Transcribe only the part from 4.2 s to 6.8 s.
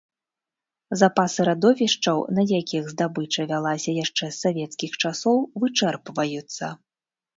з савецкіх часоў, вычэрпваюцца.